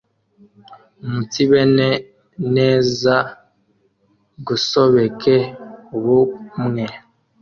[1.03, 1.87] umunsibene
[2.55, 3.15] neze,
[4.47, 5.35] gusobeke
[5.97, 6.85] ubumwe,